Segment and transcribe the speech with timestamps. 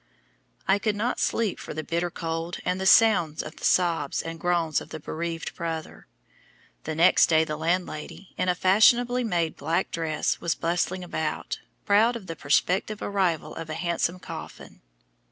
[0.67, 4.39] I could not sleep for the bitter cold and the sound of the sobs and
[4.39, 6.07] groans of the bereaved brother.
[6.85, 12.15] The next day the landlady, in a fashionably made black dress, was bustling about, proud
[12.15, 14.81] of the prospective arrival of a handsome coffin.